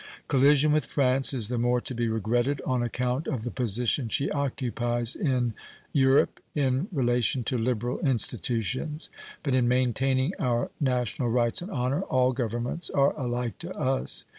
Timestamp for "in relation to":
6.55-7.55